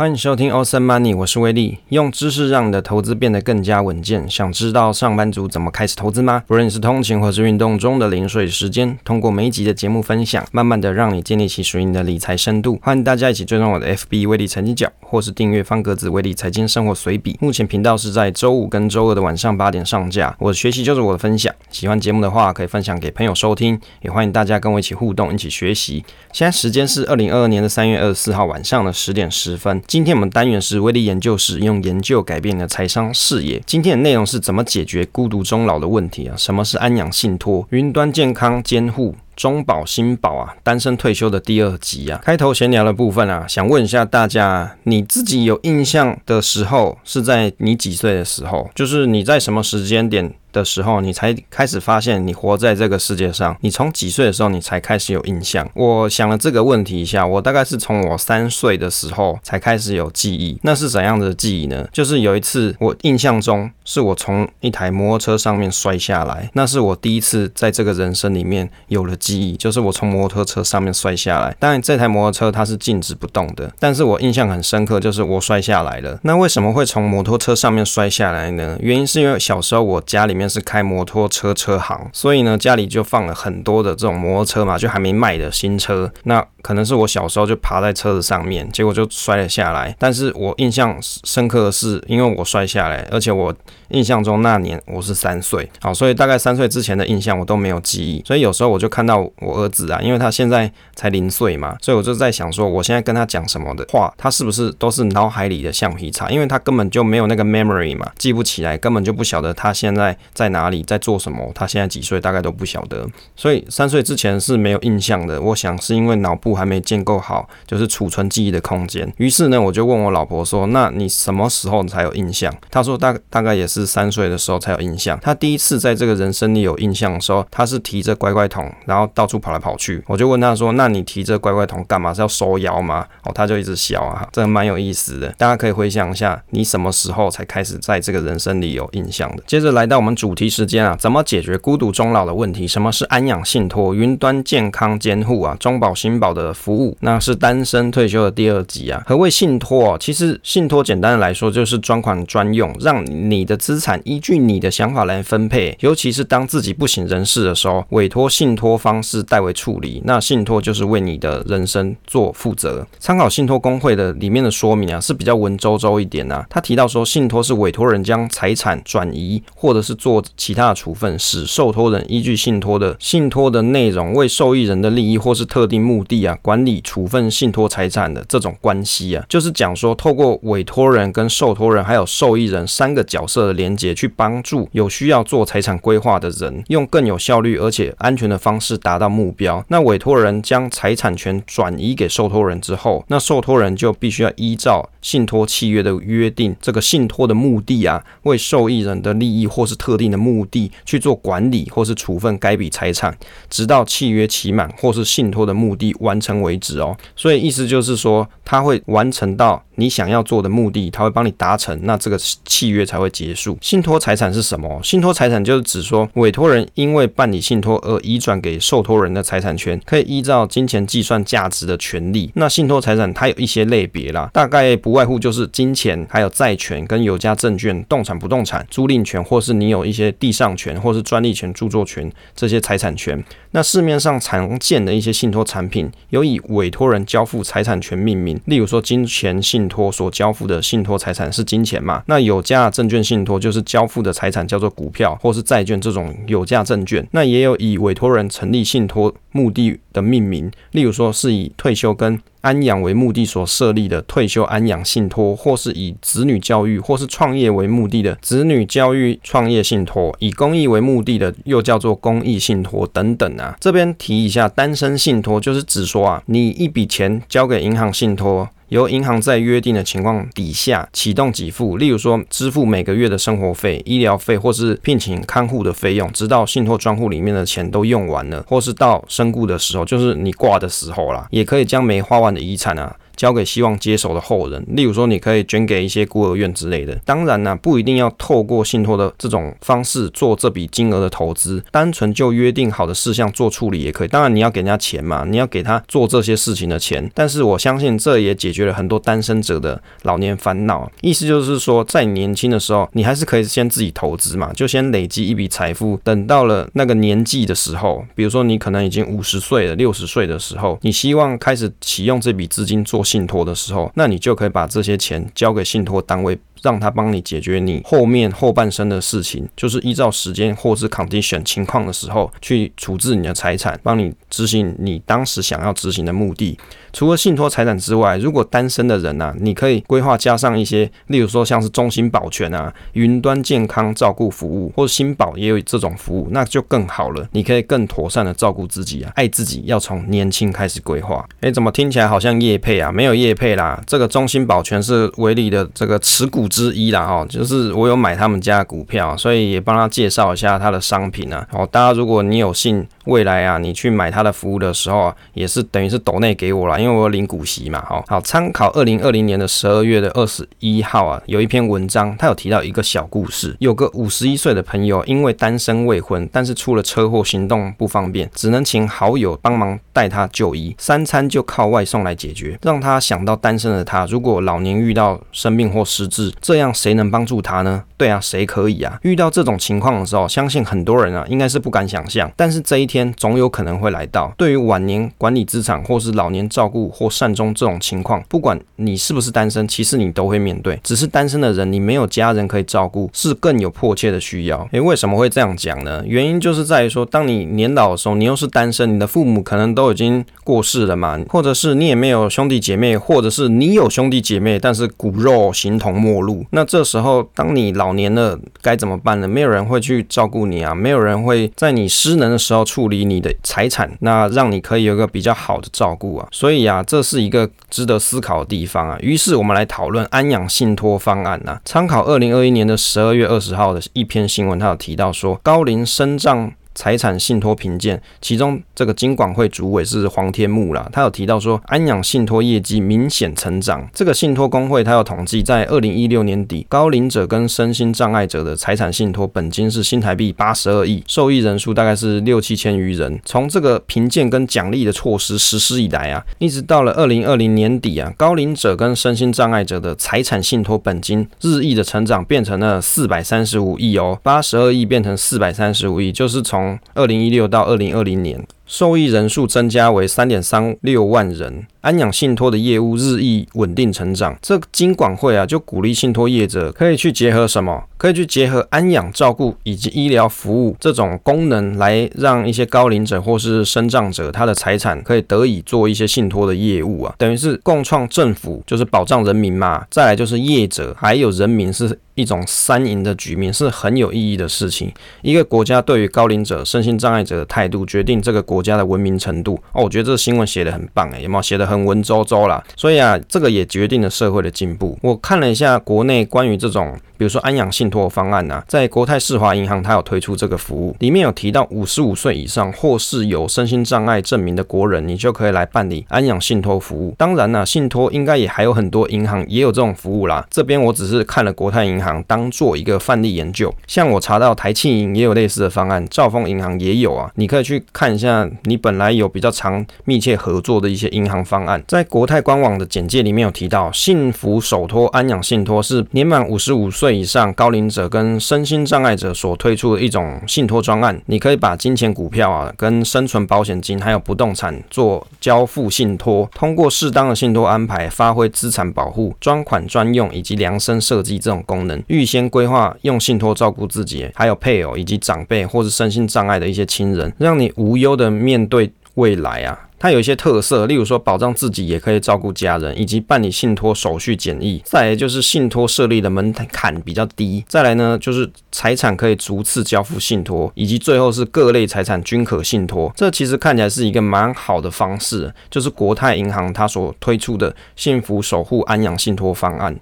[0.00, 4.26] 欢迎收听 Awesome Money，我是威利，用知识让你的投资变得更加稳健。
[4.30, 6.42] 想知道上班族怎么开始投资吗？
[6.46, 12.80] 不论你是通勤或是运动中的零碎时间，通过每一集的节目分享，慢慢的让你建立起属于你的理财深度。
[12.82, 17.36] 欢迎大家一起追踪我的 FB 威力财经角，或是订阅方格子威利财经生活随笔。
[17.38, 20.34] 目前频道是在周五跟周二的晚上八点上架。
[20.38, 26.02] 我的学习就是我的分享，喜欢节目的话可以分享给朋友收听，也欢迎大家跟我一起互动，一起学习。
[26.32, 29.82] 现在时间是二零二二年的三月二十四号晚上的十点十分。
[29.90, 33.60] 今天我们单元是威力研究室，用研究改变你的财商视野。
[33.66, 36.36] 今天的内容是怎么解决孤独终老的问题啊？
[36.36, 37.66] 什么是安养信托？
[37.70, 39.16] 云端健康监护？
[39.40, 42.20] 中保新保啊，单身退休的第二集啊。
[42.22, 48.68] 开头闲聊的部分啊，想问一下大家，你自己有印象的时候是在你几岁的时候？
[48.74, 53.56] 就是你在什么时间点的时候，你才开始发现你活在这个世界上？
[53.62, 55.66] 你从几岁的时候你才开始有印象？
[55.72, 60.58] 我想了这个问题一下，我大概是从我三岁的时候才开始有记忆。
[60.62, 61.88] 那是怎样的记忆呢？
[61.90, 71.54] 就是有一次我印象中是我从一台摩托车上面摔下来，那是我第一次在这个人生里面有了记忆，就是我从摩托车上面摔下来。
[71.60, 76.18] 当然这台摩托车它是静止不动的，但是我印象很深刻，就是我摔下来了。
[76.24, 78.76] 那为什么会从摩托车上面摔下来呢？
[78.80, 80.40] 原因是因为小时候我家里。
[80.40, 86.10] 面是开摩托车车行，所以呢，家里就放了很多的这种摩托车嘛，就还没卖的新车。
[86.22, 89.94] 那可能是我小时候就爬在车子上面，结果就摔了下来。
[89.98, 93.54] 但是我印象深刻的是，因为我摔下来，而且我
[93.88, 98.22] 印象中那年我是三岁，好，所以大概三岁之前的印象我都没有记忆。
[98.24, 106.30] 所以有时候我就看到到我儿子啊，因为他现在才零岁嘛，所以我就在想说，我现在跟他讲什么的话，他是不是都是脑海里的橡皮擦？
[106.30, 110.16] 因为他根本就没有那个 memory 嘛，记不起来，根本就不晓得他现在。
[110.32, 111.50] 在哪里，在做什么？
[111.54, 112.20] 他现在几岁？
[112.20, 115.40] 大概都不晓得，所以三岁之前是没有印象的。
[115.40, 119.10] 我想是因为脑部还没建构好，就是储存记忆的空间。
[119.16, 125.18] 于是呢，我就问我老婆说：“那你什么时候才有印象？”她说大：“大概也是三岁的时候才有印象。
[125.20, 130.02] 他第一次在这个人生里有印象的时候，他是提着乖乖桶，然后到处跑来跑去。
[130.06, 132.14] 我就问他说：‘那你提这乖乖桶干嘛？
[132.14, 135.28] 是要收腰吗？’哦，他就一直笑啊，这蛮有意思的。
[135.38, 139.42] 大家可以回想一下，你什么时候才开始在这个人生里有印象的？
[139.46, 140.10] 接着来到我们。
[140.20, 142.66] 主题时间啊，怎么解决孤独终老的问题？
[142.66, 145.56] 什么是安养信托、云端健康监护啊？
[145.58, 149.02] 中保新保的服务，那是单身退休的第二集啊。
[149.06, 149.96] 何谓信托？
[149.98, 155.74] 其实信托简单的来说就是专款专用，让你的资产依据你的想法来分配。
[155.80, 160.02] 尤其是当自己不省人事的时候，委托信托方方式代为处理。
[160.04, 162.84] 那信托就是为你的人生做负责。
[162.98, 166.44] 参考信托公会的里面的说明啊，是比较文绉绉一点啊。
[166.50, 189.64] 他提到说，信托是委托人将财产转移或者是做其他的处分，使受托人依据信托的信托的内容，为受益人的利益或是特定目的啊，管理处分信托财产的这种关系啊，就是讲说，透过委托人跟受托人还有受益人三个角色的连接，去帮助有需要做财产规划的人，用更有效率而且安全的方式达到目标。
[189.68, 203.16] 那委托人将财产权转移给受托人之后，那受托人就必须要依照信托契约的约定，这个信托的目的啊，为受益人的利益或是特定的目的去做管理或是处分该笔财产，
[203.48, 206.96] 直到契约期满或是信托的目的完成为止哦。
[207.14, 213.56] 所以意思就是说，他会完成到你想要做的目的，他会帮你达成，那这个契约才会结束。
[213.62, 214.78] 信托财产是什么？
[214.84, 222.30] 信托财产就是指说，委托人因为办理信托而移转给受托人的财产权，可以依照金钱计算价值的权利。
[222.34, 233.24] 那信托财产它有一些类别啦，大概不外乎就是金钱、还有债权、跟有价证券、动产、不动产、租赁权，或是你有一些地上权或是专利权、著作权这些财产权。
[233.52, 242.02] 那市面上常见的一些信托产品，有以委托人交付财产权命名，例如说金钱信托所交付的信托财产是金钱嘛？
[242.06, 247.06] 那有价证券信托就是交付的财产叫做股票或是债券这种有价证券。
[247.12, 263.56] 那也有以委托人成立信托目的的命名，例如说是以退休跟安养为目的所设立的退休安养信托，或是以子女教育或是创业为目的的子女教育创业信托，以公益为目的的又叫做公益信托等等啊。
[263.60, 268.48] 这边提一下，单身信托就是指说啊，你一笔钱交给银行信托。
[268.70, 282.96] 由银行在约定的情况底下启动给付，例如说支付每个月的生活费、医疗费，或是聘请看护的费用，直到信托专户里面的钱都用完了，或是到身故的时候，就是你挂的时候啦，也可以将没花完的遗产啊。
[283.20, 284.64] 交给希望接手的后人。
[284.68, 286.94] 例如说，你可以捐给一些孤儿院之类的。
[287.04, 294.08] 当然呢，不一定要透过信托的这种方式做这笔金额的投资，单纯就约定好的事项做处理也可以。
[294.08, 297.10] 当然，你要给人家钱嘛，你要给他做这些事情的钱。
[297.14, 300.90] 但是我相信这也解决了很多单身者的老年烦恼。
[301.02, 306.00] 意思就是说，在年轻的时候，你还是可以先自己投资嘛，就先累积一笔财富。
[306.02, 316.38] 等到了那个年纪的时候，比如说你可能已经五十岁了、六十岁的时候，你希望开始启用这笔资金做信托的时候，那你就可以把这些钱交给信托单位。
[316.62, 326.58] 让他帮你解决你后面后半生的事情，就是依照时间或是 condition 情况的时候去处置你的财产，帮你执行你当时想要执行的目的。
[326.92, 337.26] 除了信托财产之外，如果单身的人啊，你可以规划加上一些，例如说像是中心保全啊、云端健康照顾服务，或者新保也有这种服务，那就更好了。
[337.32, 341.24] 你可以更妥善的照顾自己啊，爱自己要从年轻开始规划。
[341.42, 342.90] 诶，怎么听起来好像叶配啊？
[342.90, 351.46] 没有叶配啦，这个中心保全是威力的这个持股之一啦，哈，就是我有买他们家股票，所以也帮他介绍一下他的商品啊。
[351.50, 356.78] 好，大家如果你有幸未来啊，你去买他的服务的时候啊，也是等于是抖内给我啦。
[356.78, 377.82] 因为我有领股息嘛，好好参考二零二零年的十二月的二十一号啊，有一篇文章，他有提到一个小故事，有个五十一岁的朋友，因为单身未婚，但是出了车祸，行动不方便，只能请好友帮忙带他就医，三餐就靠外送来解决，让他想到单身的他，如果老年遇到生病或失智，这样谁能帮助他呢？
[378.00, 378.98] 对啊，谁可以啊？
[379.02, 384.32] 遇到这种情况的时候，相信很多人啊，应该是不敢想象，但是这一天总有可能会来到。
[384.38, 390.80] 对于晚年管理资产或是老年照顾或善终这种情况，不管你是不是单身，其实你都会面对。
[390.82, 394.66] 只是单身的人，你没有家人可以照顾，是更有迫切的需要。
[394.72, 396.02] 诶，为什么会这样讲呢？
[396.06, 406.46] 原因就是在于说，当你年老的时候，你又是单身，你的父母可能都已经过世了嘛，或者是你也没有兄弟姐妹，或者是你有兄弟姐妹，但是骨肉形同陌路。
[406.52, 409.26] 那这时候，当你老老年了，该怎么办呢？
[409.26, 416.28] 没有人会去照顾你啊，没有人会在你失能的时候处理你的财产，那让你可以有一个比较好的照顾啊。
[416.30, 418.96] 所以啊，这是一个值得思考的地方啊。
[419.00, 421.60] 于是我们来讨论安养信托方案啊。
[421.64, 426.52] 参考二零二一年的十二月二十号的一篇新闻，他有提到说，高龄生障。
[426.80, 433.86] 财产信托评鉴，其中这个金管会主委是黄天木啦，他有提到说，安养信托业绩明显成长。
[433.92, 443.20] 这个信托工会他有统计，在二零一六年底，高龄者跟身心障碍者的财产信托本金是新台币八十二亿，受益人数大概是六七千余人。
[443.26, 461.66] 从这个评鉴跟奖励的措施实施以来啊，一直到了二零二零年底啊，高龄者跟身心障碍者的财产信托本金日益的成长，变成了四百三十五亿哦，八十二亿变成四百三十五亿，就是从二零一六到二零二零年，受益人数增加为三点三六万人。
[461.80, 467.84] 安养信托的业务日益稳定成长，这个金管会啊就鼓励信托业者可以去结合什么？
[467.96, 484.90] 可以去结合安养照顾以及医疗服务这种功能，来让一些高龄者或是身障者他的财产可以得以做一些信托的业务啊，等于是共创政府就是保障人民嘛，再来就是业者还有人民是一种三赢的局面，是很有意义的事情。
[485.20, 489.58] 一个国家对于高龄者、身心障碍者的态度，决定这个国家的文明程度。
[489.72, 492.62] 哦，我觉得这个新闻写得很棒诶，有没有写得很文绉绉啦？
[492.76, 494.98] 所以啊，这个也决定了社会的进步。
[495.02, 507.14] 我看了一下国内关于这种，比如说安养信托方案啊，在国泰世华银行，它有推出这个服务，里面有提到五十五岁以上或是有身心障碍证明的国人，你就可以来办理安养信托服务。
[507.16, 510.46] 当然呢，信托应该也还有很多银行也有这种服务啦。
[510.50, 521.82] 这边我只是看了国泰银行当做一个范例研究，像我查到台庆银也有类似的方案，兆丰银行也有啊，你可以去看一下你本来有比较长密切合作的一些银行方案。
[521.86, 531.20] 在国泰官网的简介里面有提到，幸福手托安养信托是年满五十五岁以上高龄者跟身心障碍者所推出的一种信托专案。
[531.26, 549.86] 你可以把金钱、股票啊，跟生存保险金还有不动产做交付信托，通过适当的信托安排，发挥资产保护、专款专用以及量身设计这种功能，预先规划用信托照顾自己，还有配偶以及长辈或是身心障碍的一些亲人，让你无忧的面对未来啊。
[549.98, 554.80] 它有一些特色，例如说保障自己也可以照顾家人，以及办理信托手续简易。
[554.82, 557.62] 再来就是信托设立的门槛比较低。
[557.68, 563.12] 再来呢，就是财产可以逐次交付信托，以及最后是各类财产均可信托。
[563.14, 569.94] 这其实看起来是一个蛮好的方式，就是国泰银行它所推出的幸福守护安养信托方案。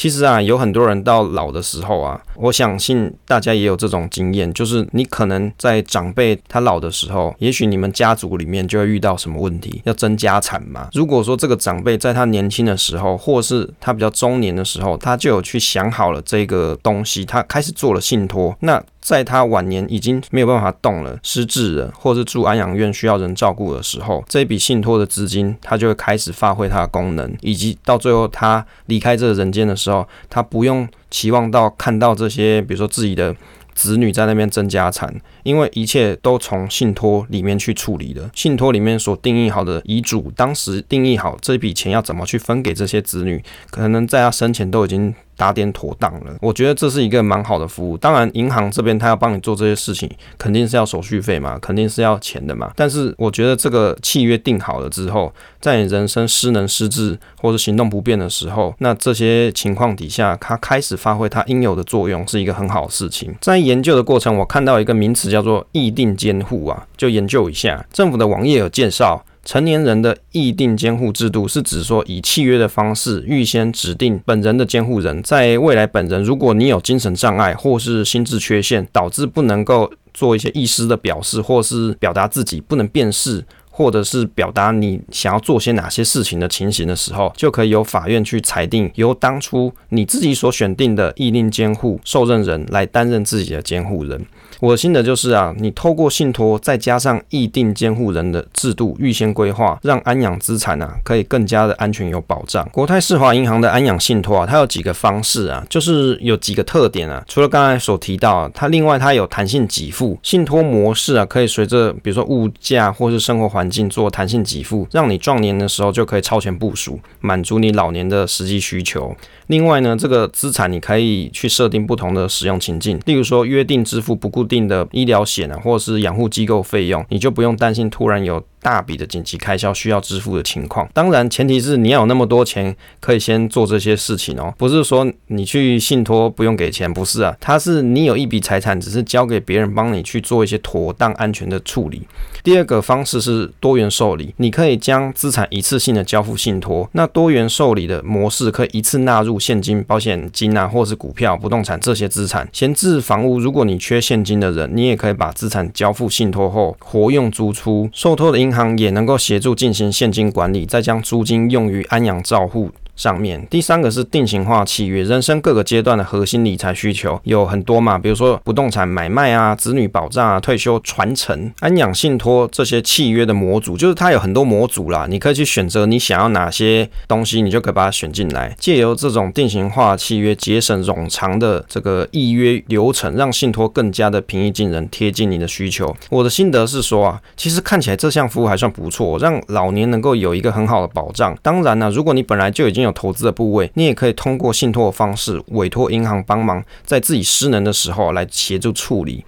[0.00, 10.88] 其实啊，有很多人到老的时候啊，我相信大家也有这种经验，就是你可能在长辈他老的时候，也许你们家族里面就会遇到什么问题，要争家产嘛。
[10.94, 18.82] 如果说这个长辈在他年轻的时候，或是他比较中年的时候，他就有去想好了这个东西，他开始做了信托，那。
[19.00, 33.34] 在他晚年已经没有办法动了，失智了，或是住安养院需要人照顾的时候，这笔信托的资金，他就会开始发挥它的功能，以及到最后他离开这个人间的时候，他不用期望到看到这些，比如说自己的
[33.74, 35.14] 子女在那边争家产，
[35.44, 38.30] 因为一切都从信托里面去处理的。
[38.34, 45.14] 信托里面所定义好的遗嘱，当时定义好这笔钱要怎么去分给这些子女，可能在他生前都已经。
[45.40, 47.96] 打点妥当了，我觉得这是一个蛮好的服务。
[47.96, 50.06] 当然，银行这边他要帮你做这些事情，
[50.36, 52.70] 肯定是要手续费嘛，肯定是要钱的嘛。
[52.76, 63.34] 但是我觉得这个契约定好了之后，在你人生失能失智或者行动不便的时候，那这些情况底下，它开始发挥它应有的作用，是一个很好的事情。
[63.40, 69.24] 在研究的过程，我看到一个名词叫做意定监护啊，就研究一下，政府的网页有介绍。
[69.44, 94.24] 成年人的意定监护制度是指说，以契约的方式预先指定本人的监护人，在未来本人如果你有精神障碍或是心智缺陷，导致不能够做一些意思的表示，或是表达自己不能辨识，或者是表达你想要做些哪些事情的情形的时候，就可以由法院去裁定，由当初你自己所选定的意定监护受任人来担任自己的监护人。
[94.58, 102.68] 我的心得就是啊，你透过信托，再加上意定监护人的制度，预先规划，让安养资产啊可以更加的安全有保障。
[102.72, 107.24] 国泰世华银行的安养信托啊，它有几个方式啊，就是有几个特点啊。
[107.28, 119.14] 除了刚才所提到啊，它另外它有弹性给付信托模式啊，可以随着比如说物价或是生活环境做弹性给付，让你壮年的时候就可以超前部署，满足你老年的实际需求。
[119.50, 128.40] 另外呢，这个资产你可以去设定不同的使用情境，例如说约定支付不固定的医疗险啊，或是养护机构费用，你就不用担心突然有。
[128.62, 142.02] 大笔的紧急开销需要支付的情况，当然前提是你要有那么多钱可以先做这些事情哦，不是说你去信托不用给钱，不是啊，它是你有一笔财产，只是交给别人帮你去做一些妥当安全的处理。
[142.44, 152.46] 第二个方式是多元受理，你可以将资产一次性的交付信托，那多元受理的模式可以一次纳入现金、保险金啊，或是股票、不动产这些资产。
[152.52, 162.70] 闲置房屋，如果你缺现金的人，你也可以把资产交付信托后活用租出，受托的银行也能够协助进行现金管理，再将租金用于安阳照护。
[163.00, 178.54] 上面第三个是定型化契约，人生各个阶段的核心理财需求有很多嘛，比如说不动产买卖啊、子女保障啊、退休传承、安养信托这些契约的模组，就是它有很多模组啦，你可以去选择你想要哪些东西，你就可以把它选进来。
[178.58, 185.96] 借由这种定型化契约，节省冗长的这个预约流程，让信托更加的平易近人，贴近你的需求。
[186.10, 191.34] 我的心得是说啊，其实看起来这项服务还算不错，让老年能够有一个很好的保障。
[191.40, 199.24] 当然呢、如果你本来就已经有投资的部位，你也可以通过信托的方式委托银行帮忙，在自己失能的时候来协助处理。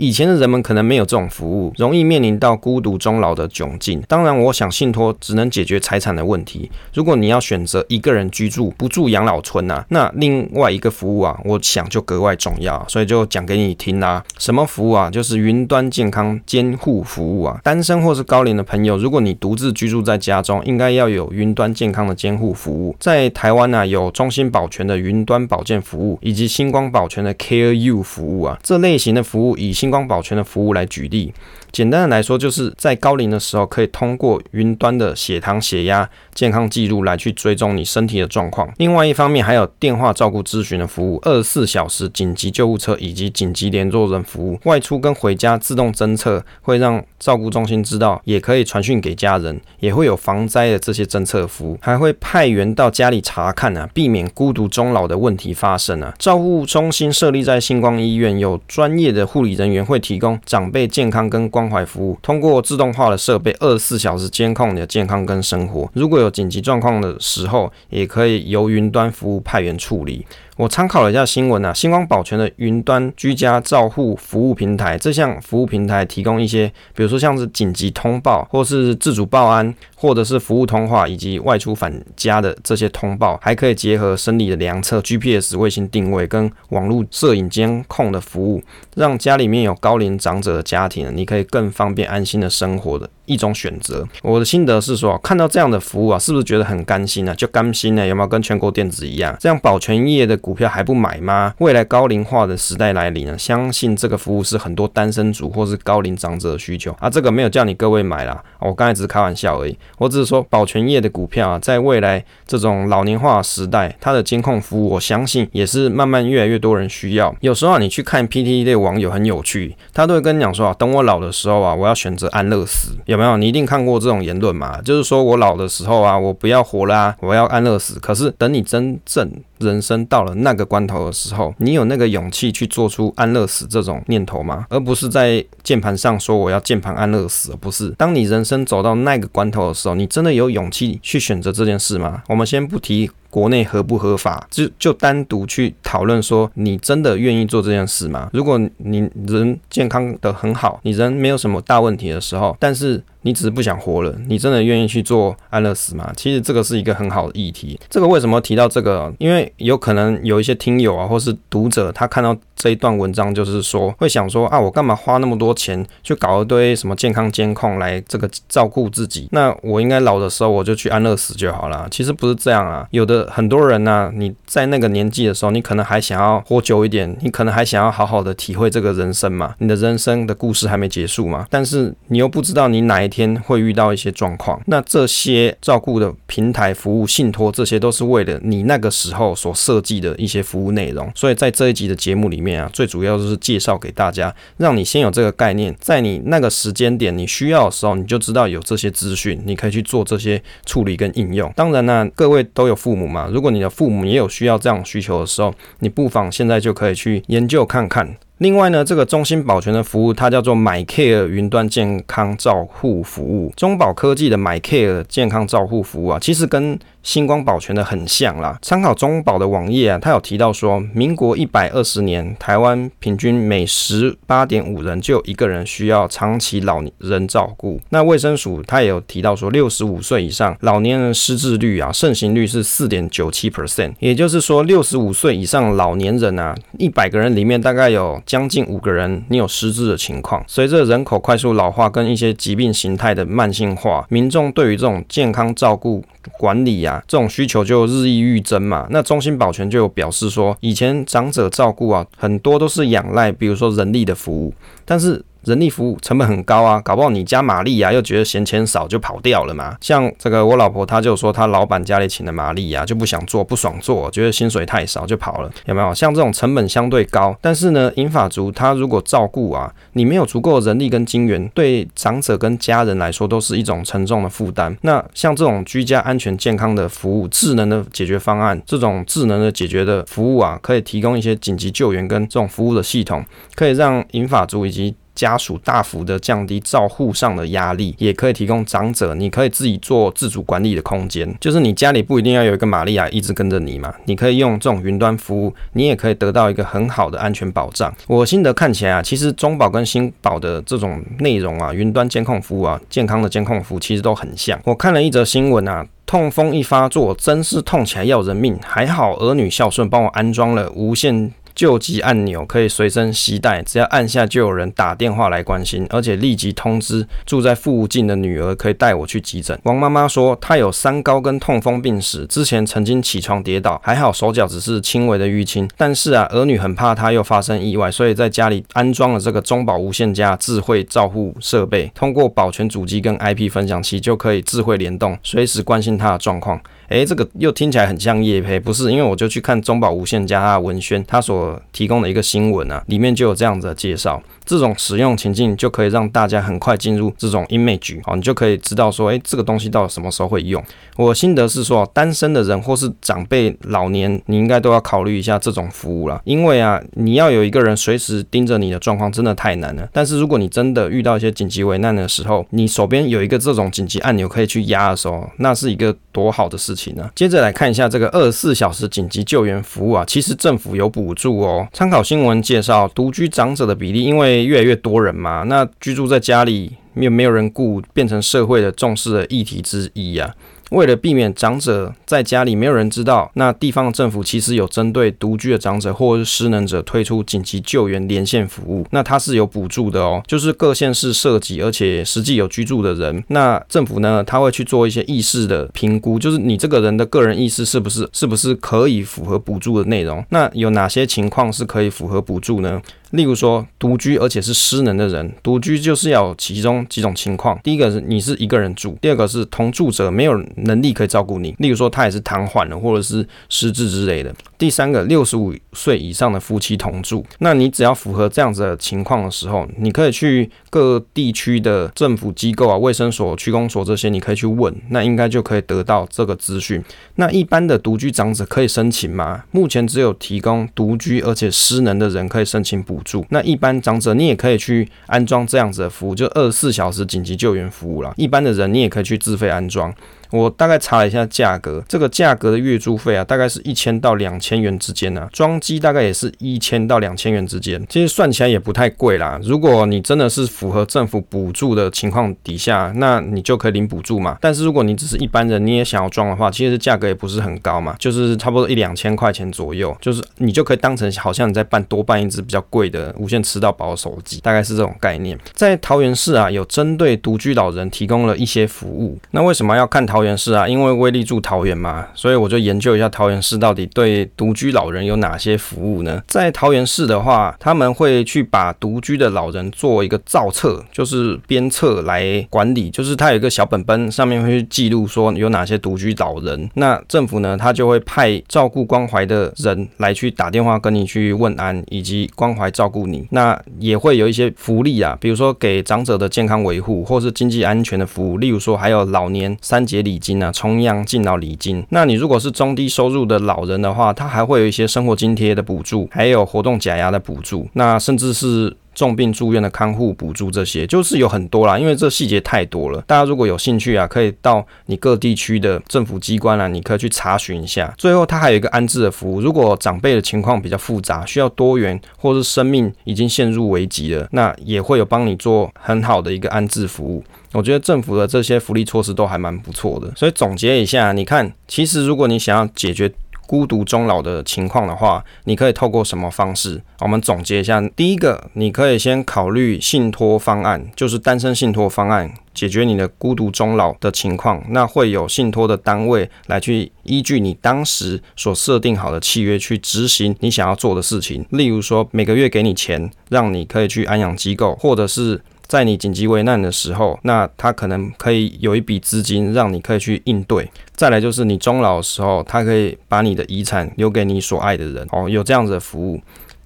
[0.00, 4.02] 以前的人们可能没有这种服务，容易面临到孤独终老的窘境。
[4.08, 6.70] 当然，我想信托只能解决财产的问题。
[6.94, 12.82] 如果你要选择一个人居住，不住养老村啊，那另外一个服务啊，我想就格外重要。
[12.88, 14.24] 所以就讲给你听啦。
[14.38, 15.10] 什么服务啊？
[15.10, 17.60] 就是云端健康监护服务啊。
[17.62, 22.96] 单身或是高龄的朋友，如果你独自居住在家中，应该要有云端健康的监护服务。
[22.98, 28.58] 在台湾呢，有中心保全的云端保健服务，以及星光保全的 Care You 服务啊。
[28.62, 31.32] 这类型的服务以星光保全的服务来举例。
[31.72, 38.72] 简单的来说，就是在高龄的时候，可以通过云端的血糖、血压、健康记录来去追踪你身体的状况。
[38.78, 44.58] 另外一方面，还有电话照顾咨询的服务，二十四小时紧急救护车以及紧急联络人服务。
[44.64, 56.14] 外出跟回家自动侦测，会让照顾中心知道，也可以传讯给家人，也会有防灾的这些侦测服务，还会派员到家里查看啊，避免孤独终老的问题发生啊。
[56.18, 65.90] 照护中心设立在星光医院，有专业的护理人员会提供长辈健康跟关关怀服务，通过自动化的设备，二十四小时监控你的健康跟生活。
[65.92, 70.24] 如果有紧急状况的时候，也可以由云端服务派员处理。
[70.60, 88.62] 我参考了一下新闻啊，星光保全的云端居家照护服务平台，这项服务平台提供一些，比如说像是紧急通报或是自主报安，或者是服务通话以及外出返家的这些通报，还可以结合生理的量测、GPS 卫星定位跟网络摄影监控的服务，
[88.96, 94.06] 让家里面有高龄长者的家庭，你可以更方便安心的生活的一种选择。
[94.22, 97.34] 我的心得是说，看到这样的服务啊，是不是觉得很甘心呢？
[97.34, 98.06] 就甘心呢？
[98.06, 99.34] 有没有跟全国电子一样？
[99.40, 101.54] 这样保全业的股票还不买吗？
[101.58, 107.08] 未来高龄化的时代来临了，相信这个服务是很多单身族或是高龄长者的需求啊。
[107.08, 109.78] 这个没有叫你各位买啦，我刚才只是开玩笑而已。
[109.96, 117.32] 我只是说保全业的股票啊，在未来这种老年化时代，它的监控服务，我相信也是慢慢越来越多人需要。
[117.38, 123.36] 有时候啊，你去看 PTT 的网友很有趣，他都会跟你讲说啊，等我老的时候啊，我要选择安乐死，有没有？
[123.36, 124.82] 你一定看过这种言论嘛？
[124.82, 128.00] 就是说我老的时候啊，我不要活了啊，我要安乐死。
[128.00, 129.30] 可是等你真正
[129.60, 134.66] 人生到了那个关头的时候，你有那个勇气去做出安乐死这种念头吗？
[134.68, 142.22] 而不是在键盘上说我要键盘安乐死，不是当你人生走到那个关头的时候，你真的有勇气去选择这件事吗？
[142.28, 143.10] 我们先不提。
[143.30, 148.28] 国内合不合法，就就单独去讨论说，你真的愿意做这件事吗？
[148.32, 156.12] 如果你人健康的很好，你人没有什么大问题的时候，但是你只是不想活了，你真的愿意去做安乐死吗？
[156.16, 157.78] 其实这个是一个很好的议题。
[157.88, 159.12] 这个为什么提到这个？
[159.18, 169.26] 因为有可能有一些听友啊，或是读者，他看到这一段文章，就是说会想说啊，我干嘛花那么多钱去搞一堆什么健康监控来这个照顾自己？
[169.32, 171.88] 那我应该老的时候我就去安乐死就好了。
[171.90, 173.30] 其实不是这样啊，有的。
[173.30, 201.52] 很多人呢、你在那个年纪的时候，你可能还想要活久一点，你可能还想要好好的体会这个人生嘛，你的人生的故事还没结束嘛，但是你又不知道你哪一天会遇到一些状况，那这些照顾的平台服务信托，这些都是为了你那个时候所设计的一些服务内容，所以在这一集的节目里面最主要就是介绍给大家，让你先有这个概念，在你那个时间点你需要的时候，你就知道有这些资讯，你可以去做这些处理跟应用。
[201.54, 203.10] 当然呢，各位都有父母。
[203.10, 208.16] 嘛，如果你的父母也有需要这样需求的时候，你不妨现在就可以去研究看看。
[208.40, 213.52] 另外呢，这个中兴保全的服务，它叫做 MyCare 云端健康照护服务。
[213.54, 218.58] 中保科技的 MyCare 健康照护服务啊，其实跟星光保全的很像啦。
[218.62, 227.78] 参考中保的网页啊，它有提到说，民国一百二十年，台湾平均每十八点五人就有一个人需要长期老人照顾。
[227.90, 238.18] 那卫生署它也有提到说，六十五岁以上老年人失智率啊，盛行率是四点九七 percent，也就是说，六十五岁以上老年人啊，一百个人里面大概有。
[238.30, 240.44] 将近五个人，你有失智的情况。
[240.46, 246.04] 随着人口快速老化跟一些疾病形态的慢性化，民众对于这种健康照顾
[246.38, 248.86] 管理啊，这种需求就日益愈增嘛。
[248.90, 255.24] 那中心保全就有表示说，以前长者照顾啊，很多都是仰赖，比如说人力的服务，但是。
[255.44, 259.76] 人力服务成本很高啊，搞不好你加玛丽啊，又觉得嫌钱少就跑掉了嘛。
[259.80, 265.94] 像这个我老婆，她就说她老板家里请的玛丽啊，就不想做，不爽做，觉得薪水太少就跑了，有没有？
[265.94, 274.76] 像这种成本相对高，但是呢，银发族他如果照顾啊，你没有足够人力跟金源，对长者跟家人来说都是一种沉重的负担。
[274.82, 283.24] 那像这种居家安全健康的服务，智能的解决方案，这种智能的解决的服务啊，可以提供一些紧急救援跟这种服务的系统，
[283.54, 291.30] 可以让银发族以及家属大幅的降低照护上的压力，也可以提供长者你可以自己做自主管理的空间。
[291.38, 297.94] 就是你家里不一定要有一个玛利亚一直跟着你嘛，你可以用这种云端服务，你也可以得到一个很好的安全保障。
[298.06, 304.58] 我心得看起来啊，其实中保跟新保的这种内容啊，云端监控服务啊，健康的监控服务其实都很像。
[304.64, 311.30] 我看了一则新闻啊，痛风一发作，真是痛起来要人命，还好儿女孝顺，帮我安装了无线。
[311.60, 319.60] 救急按钮可以随身携带，只要按下就有人打电话来关心，而且立即通知住在附近的女儿可以带我去急诊。
[319.64, 336.58] 王妈妈说她有三高跟痛风病史，之前曾经起床跌倒，还好手脚只是轻微的淤青，但是啊儿女很怕她又发生意外，所以在家里安装了这个中保无线家智慧照护设备，通过保全主机跟 IP 分享器就可以智慧联动，随时关心她的状况。
[336.88, 338.90] 诶，这个又听起来很像叶培，不是？
[338.90, 344.22] 因为我就去看中保无线家他的文宣，他所提供的一个新闻啊，里面就有这样子的介绍。
[344.44, 350.60] 这种使用情境就可以让大家很快进入这种 image 哦，你就可以知道说，诶，这个东西到底什么时候会用。
[350.96, 356.20] 我心得是说，单身的人或是长辈、老年，你应该都要考虑一下这种服务啦。
[356.24, 359.88] 因为啊，你要有一个人随时盯着你的状况，真的太难了。
[359.92, 367.08] 但是如果你真的遇到一些紧急危难的时候，你手边有一个这种紧急按钮可以去压的时候，那是一个多好的事情呢。
[367.14, 371.68] 接着来看一下这个二十四小时紧急救援服务啊，其实政府有补助哦。
[371.72, 380.34] 参考新闻介绍，独居长者的比例因为越来越多人嘛，那居住在家里又没有人顾，变成社会的重视的议题之一呀、
[380.70, 402.80] 为了避免长者在家里没有人知道，那地方政府其实有针对独居的长者或是失能者推出紧急救援连线服务，那它是有补助的哦，就是各县市涉及而且实际有居住的人，那政府呢，他会去做一些意识的评估，就是你这个人的个人意识是不是是不是可以符合补助的内容，那有哪些情况是可以符合补助呢？
[403.10, 407.58] 例如说，独居而且是失能的人，独居就是要其中几种情况。
[407.62, 414.34] 第一个是你是一个人住，第二个是同住者没有能力可以照顾你，例如说他也是瘫痪了或者是失智之类的。
[414.60, 426.84] 第三个，六十五岁以上的夫妻同住，那你只要符合这样子的情况的时候，你可以去各地区的政府机构啊、卫生所、区公所这些，你可以去问，那应该就可以得到这个资讯。
[427.14, 429.44] 那一般的独居长者可以申请吗？
[429.50, 433.24] 目前只有提供独居而且失能的人可以申请补助。
[433.30, 438.12] 那一般长者，你也可以去安装这样子的服务，就二十四小时紧急救援服务啦。
[438.18, 439.90] 一般的人，你也可以去自费安装。
[440.32, 449.38] 我大概查了一下价格，这个价格的月租费啊，大概是一千到两千千元之间呢、装机大概也是一千到两千元之间，其实算起来也不太贵啦。
[449.42, 454.36] 如果你真的是符合政府补助的情况底下，那你就可以领补助嘛。
[454.40, 465.36] 但是如果你只是一般人，你也想要装的话，其实价格也不是很高嘛，就是差不多一两千块钱左右，就是你就可以当成好像你在办多办一支比较贵的无线吃到饱手机，大概是这种概念。
[465.54, 469.18] 在桃园市啊，有针对独居老人提供了一些服务。
[469.32, 470.20] 那为什么要看桃？
[470.20, 476.22] 桃园市啊，因为威力住桃园嘛，所以我就研究一下桃园市到底对独居老人有哪些服务呢？
[476.26, 486.70] 在桃园市的话，他们会去把独居的老人做一个造册，就是编册来管理，就是他有一个小本本，上面会去记录说有哪些独居老人。
[486.72, 493.26] 那政府呢，他就会派照顾关怀的人来去打电话跟你去问安，以及关怀照顾你。
[493.30, 500.00] 那也会有一些福利啊，比如说给长者的健康维护，或是经济安全的服务，例如说还有老年三节。
[500.00, 501.84] 礼金啊，重阳敬老礼金。
[501.90, 511.78] 那你如果是中低收入的老人的话，他还会有一些生活津贴的补助，还有活动假牙的补助，那甚至是重病住院的看护补助，这些就是有很多啦。
[511.78, 517.92] 因为这细节太多了，大家如果有兴趣啊，可以到你各地区的政府机关啊，你可以去查询一下。
[517.98, 527.22] 最后，它还有一个安置的服务，如果长辈的情况比较复杂，需要多元，或是生命已经陷入危机了，那也会有帮你做很好的一个安置服务。
[527.52, 533.10] 我觉得政府的这些福利措施都还蛮不错的，所以总结一下，你看，其实如果你想要解决
[533.50, 536.80] 孤独终老的情况的话，你可以透过什么方式？
[537.00, 544.62] 我们总结一下，第一个，你可以先考虑信托方案，就是单身信托方案，解决你的孤独终老的情况。
[544.68, 555.42] 那会有信托的单位来去依据你当时所设定好的契约去执行你想要做的事情，例如说每个月给你钱，让你可以去安养机构，或者是。
[555.70, 560.68] 在你紧急危难的时候，那他可能可以有一笔资金让你可以去应对。
[560.96, 565.06] 再来就是你终老的时候，他可以把你的遗产留给你所爱的人。
[565.12, 566.20] 哦，有这样子的服务。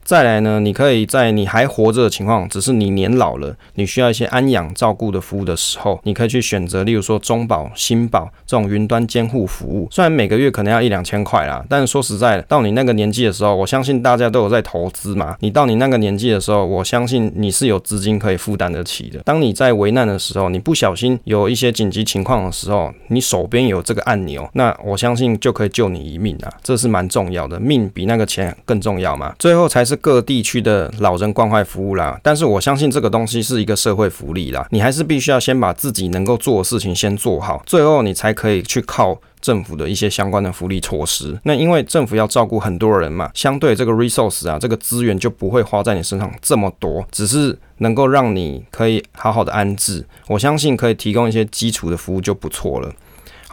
[0.05, 9.89] 再来呢，你可以在你还活着的情况，只是你年老了，你需要一些安养照顾的服务的时候，你可以去选择，例如说中保、新保这种云端监护服务。
[9.91, 15.37] 虽然每个月可能要一两千块啦，但说实在的，到你那个年纪的时候，我相信大家都有在投资嘛。
[15.41, 19.21] 你到你那个年纪的时候，我相信你是有资金可以负担得起的。
[19.21, 29.35] 当你在危难的时候，你不小心有一些紧急情况的时候，你手边有这个按钮，那我相信就可以救你一命啊，这是蛮重要的，命比那个钱更重要嘛。
[29.39, 29.94] 最后才是。
[29.97, 41.39] 各地区的老人关怀服务啦，但是我相信这个东西是一个社会福利啦，你还是必须要先把自己能够做的事情先做好，最后你才可以去靠政府的一些相关的福利措施。
[41.45, 52.91] 那因为政府要照顾很多人嘛，相对这个 resource 啊，这个资源就不会花在你身上这么多，只是能够让你可以好好的安置，我相信可以提供一些基础的服务就不错了。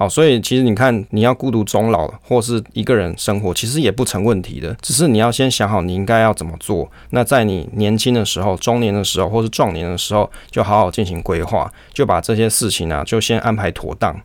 [0.01, 4.75] 好，所以其实你看，你要孤独终老或是一个人生活，其实也不成问题的。
[4.81, 6.89] 只是你要先想好你应该要怎么做。
[7.11, 14.19] 那在你年轻的时候、中年的时候或是壮年的时候，就好好进行规划，就把这些事情啊，就先安排妥当。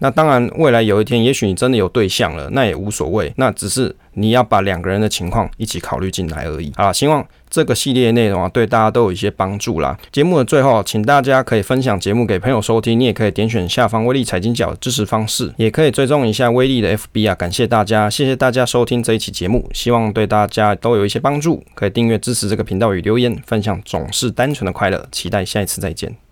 [0.00, 3.32] 那当然，未来有一天，也许你真的有对象了，那也无所谓。
[3.36, 6.72] 那只是你要把两个人的情况一起考虑进来而已。
[6.74, 9.98] 好，希望这个系列内容啊，对大家都有一些帮助啦。
[10.10, 17.34] 节目的最后，请大家可以分享节目给朋友收听，你也可以点选下方威力财经角支持方式，也可以追踪一下威力的 FB 啊。
[17.34, 21.62] 感谢大家，谢谢大家收听这一期节目，希望对大家都有一些帮助。
[21.74, 25.06] 可以订阅支持这个频道与留言分享，总是单纯的快乐。
[25.12, 26.16] 期待下一次再见。